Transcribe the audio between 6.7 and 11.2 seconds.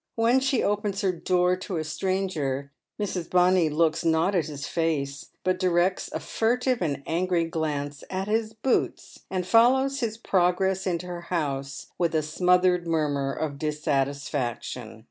and angry glance at his boots, and ibllows his progress into